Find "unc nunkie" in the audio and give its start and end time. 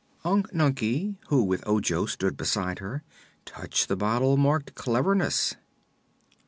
0.25-1.17